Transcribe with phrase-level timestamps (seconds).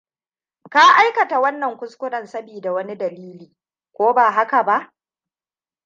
[0.69, 3.55] Ka aikata wannan kuskuren sabida wani dalili,
[3.93, 4.93] ko ba haka ba?